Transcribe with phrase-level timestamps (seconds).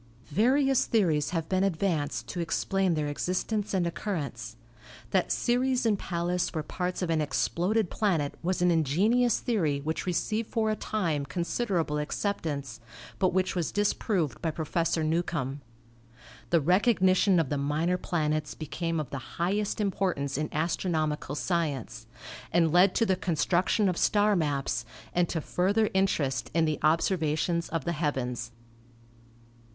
[0.31, 4.55] Various theories have been advanced to explain their existence and occurrence.
[5.11, 9.79] That Ceres and Pallas were parts of an ex ploded planet was an ingenious theory
[9.79, 12.79] which received for a time considerable acceptance,
[13.19, 15.61] but which was disproved by Professor Newcomb.
[16.49, 22.07] The recognition of the minor planets became of the highest importance in astronomical science,
[22.51, 24.83] and led to the construction of star maps
[25.13, 28.49] and to further interest in the observations of the heavens.